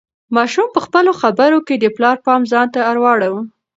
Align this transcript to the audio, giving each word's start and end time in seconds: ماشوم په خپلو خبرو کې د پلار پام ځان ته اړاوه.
ماشوم 0.35 0.67
په 0.75 0.79
خپلو 0.85 1.11
خبرو 1.21 1.59
کې 1.67 1.75
د 1.79 1.85
پلار 1.95 2.17
پام 2.25 2.41
ځان 2.51 2.67
ته 2.73 2.79
اړاوه. 2.91 3.41